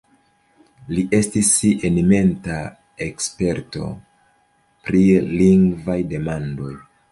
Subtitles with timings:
[0.95, 1.51] Li estis
[1.89, 2.57] eminenta
[3.09, 3.91] eksperto
[4.89, 5.05] pri
[5.43, 6.75] lingvaj demandoj.